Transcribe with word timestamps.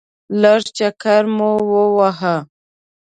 لږ 0.41 0.63
چکر 0.77 1.23
مو 1.35 1.49
وواهه. 1.71 2.35